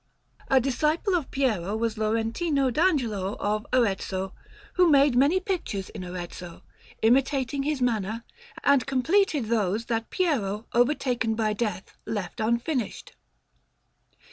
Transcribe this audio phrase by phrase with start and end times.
[0.47, 4.33] A disciple of Piero was Lorentino d'Angelo of Arezzo,
[4.73, 6.63] who made many pictures in Arezzo,
[7.03, 8.23] imitating his manner,
[8.63, 13.13] and completed those that Piero, overtaken by death, left unfinished.